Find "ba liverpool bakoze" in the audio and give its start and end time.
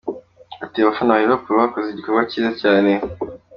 1.15-1.87